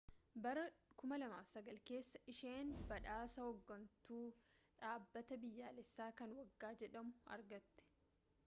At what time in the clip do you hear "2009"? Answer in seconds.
1.01-1.67